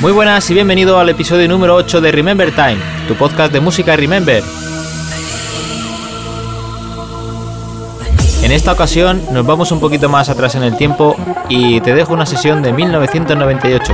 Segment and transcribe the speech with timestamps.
[0.00, 2.78] Muy buenas y bienvenido al episodio número 8 de Remember Time,
[3.08, 4.44] tu podcast de música Remember.
[8.42, 11.16] En esta ocasión nos vamos un poquito más atrás en el tiempo
[11.48, 13.92] y te dejo una sesión de 1998.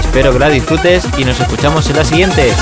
[0.00, 2.52] Espero que la disfrutes y nos escuchamos en la siguiente.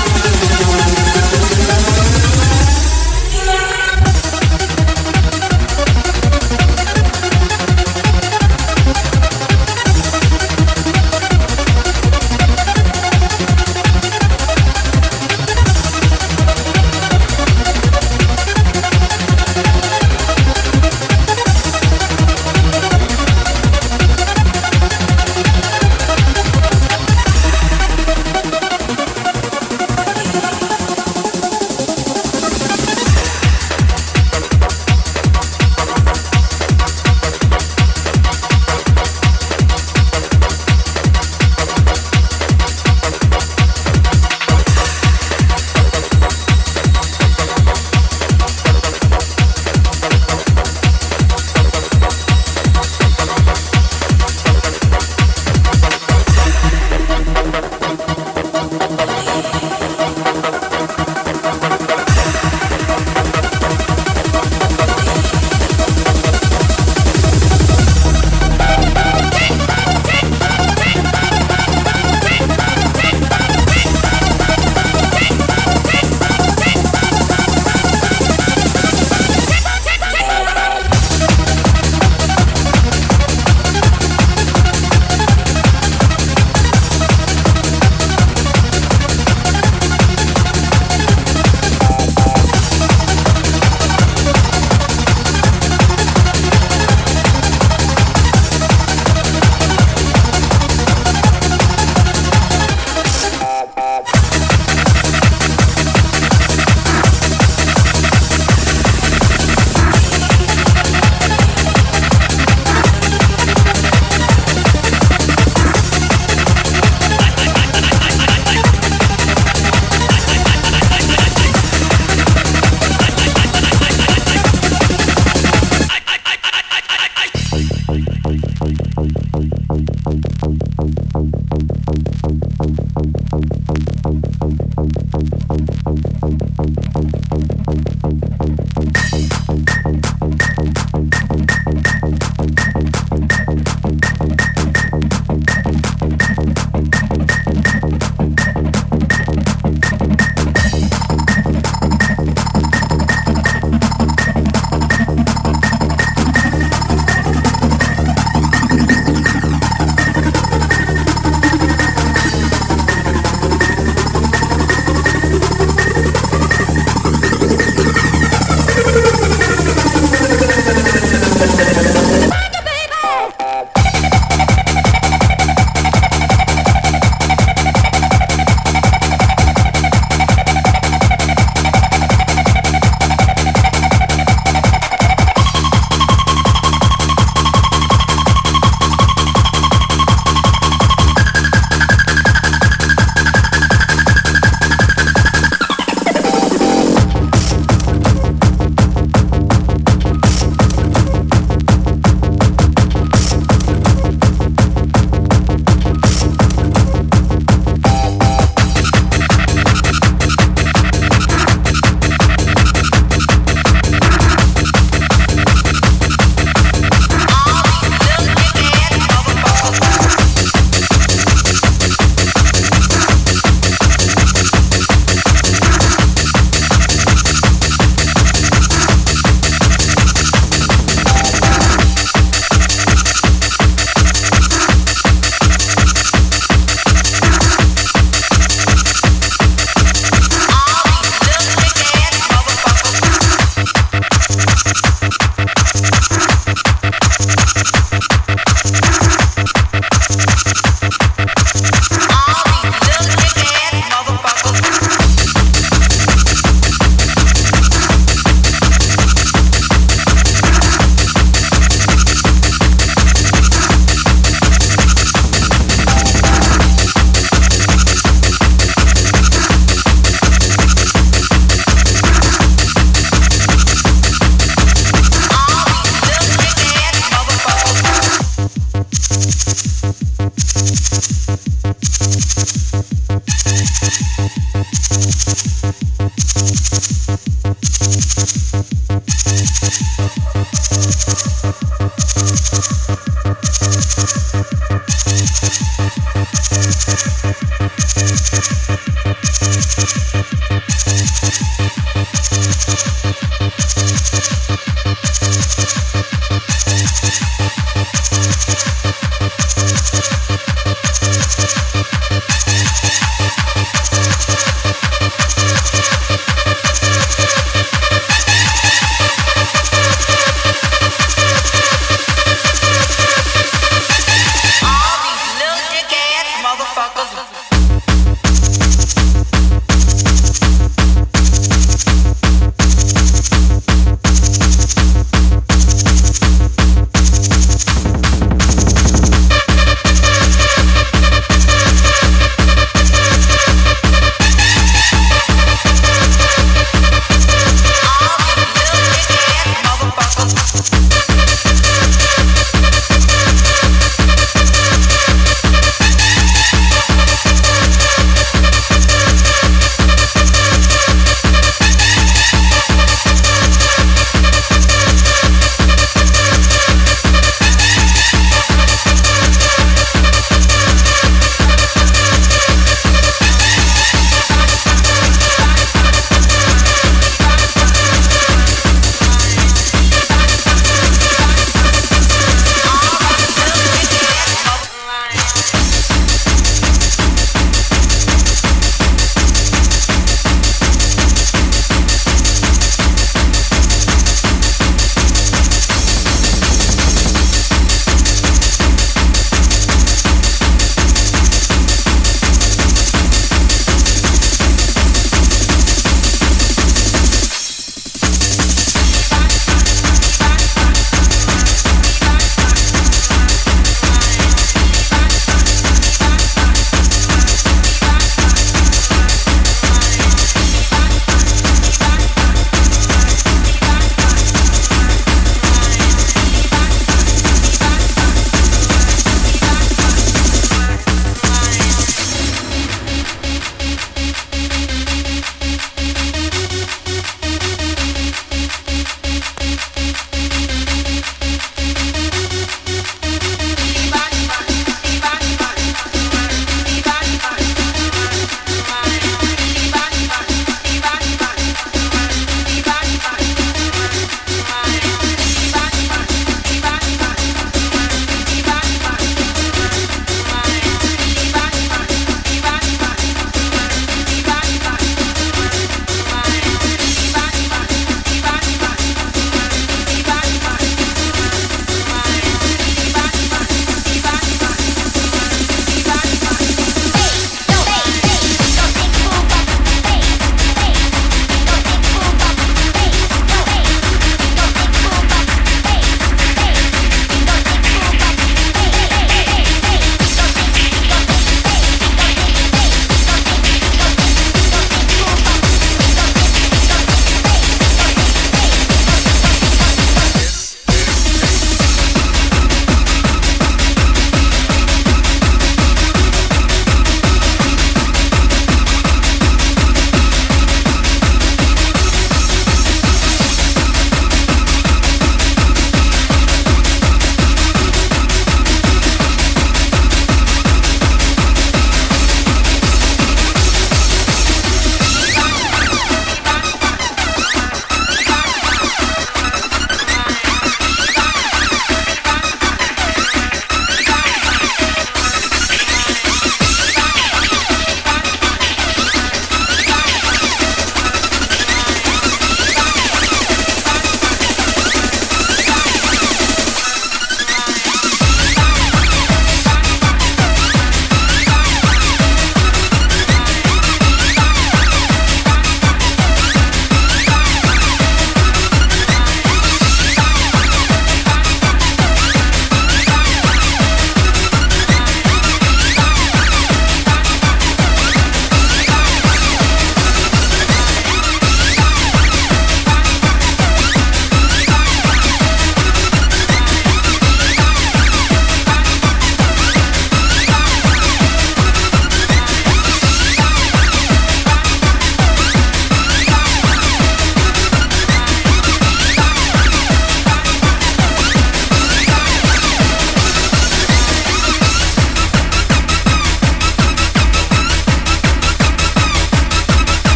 [295.71, 295.98] Thank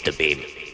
[0.00, 0.16] Mr.
[0.16, 0.69] Bean.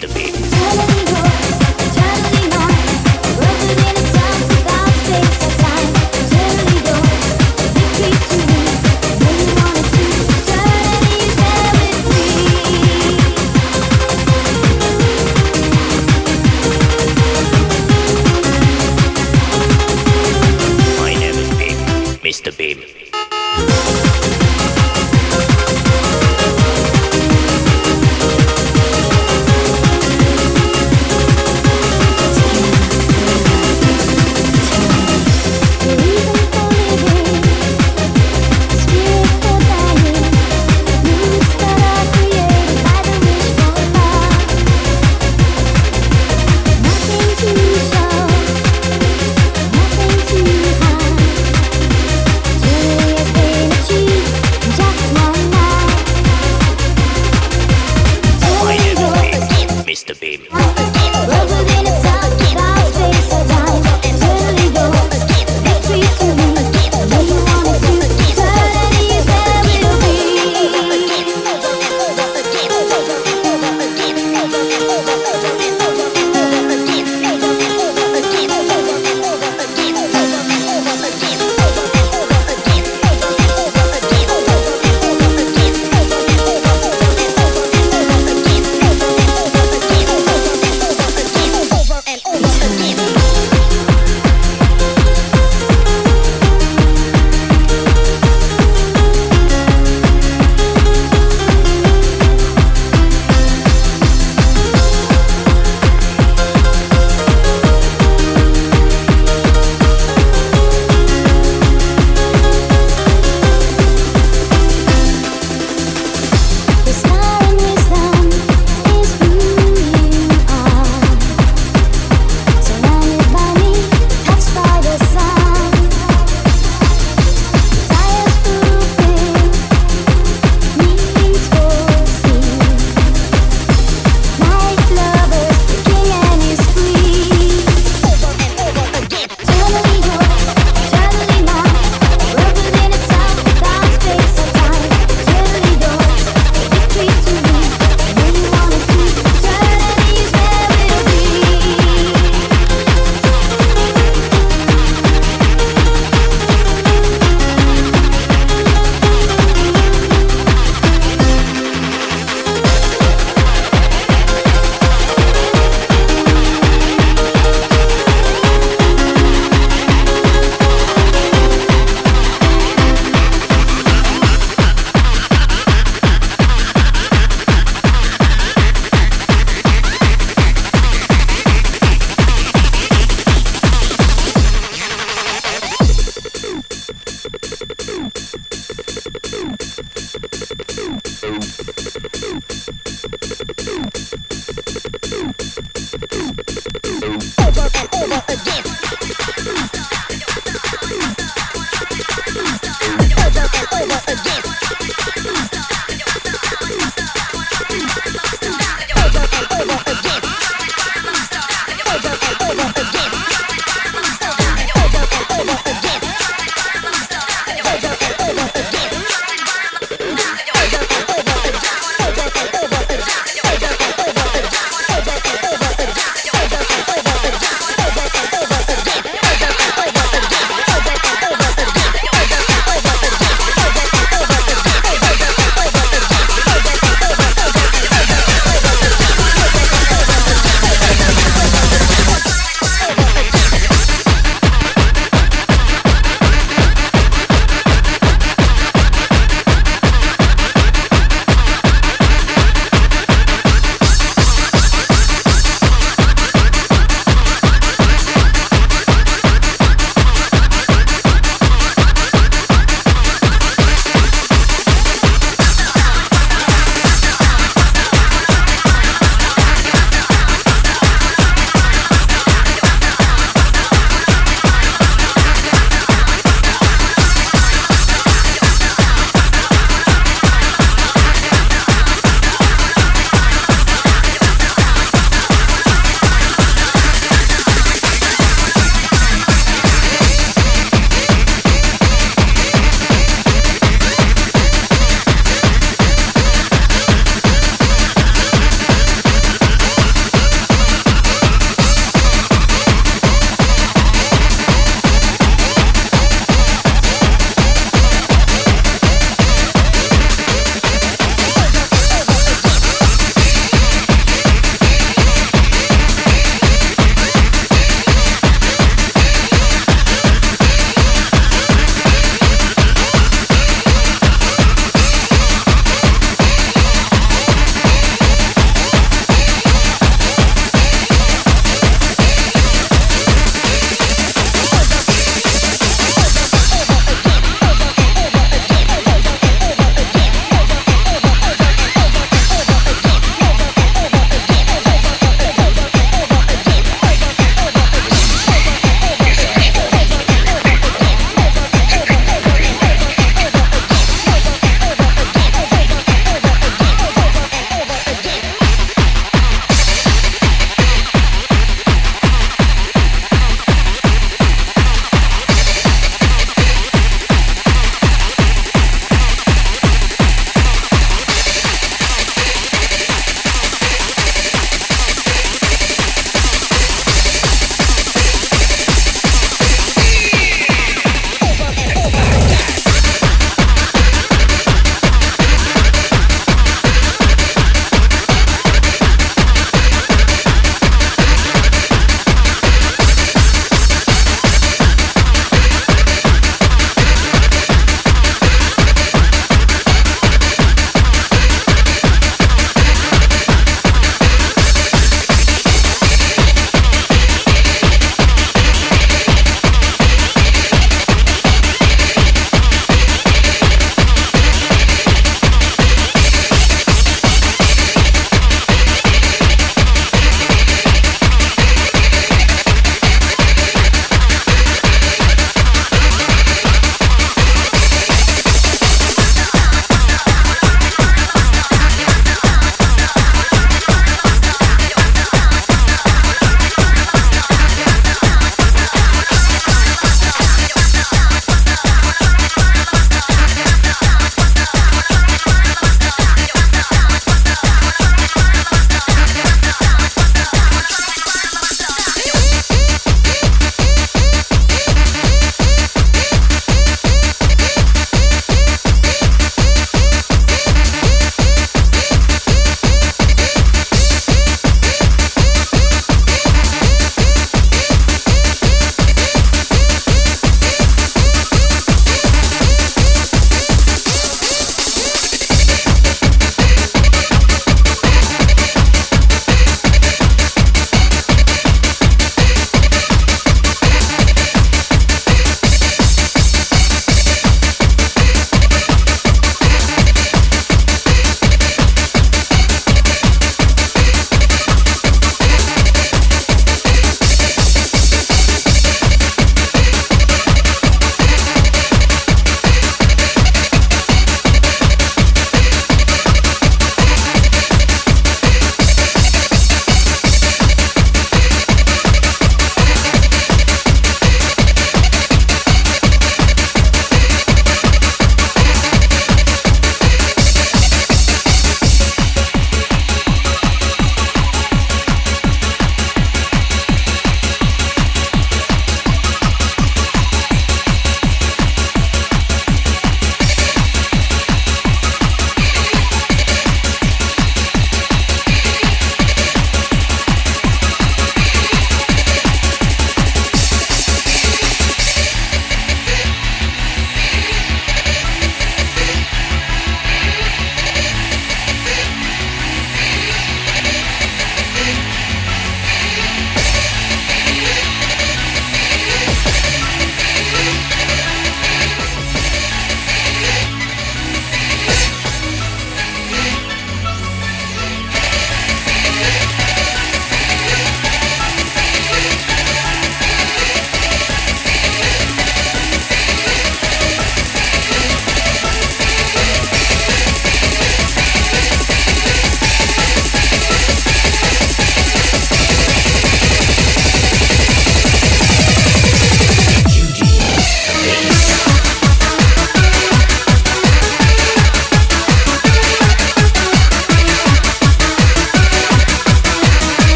[0.00, 1.09] to be.